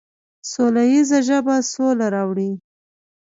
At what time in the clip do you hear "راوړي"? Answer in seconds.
2.15-2.51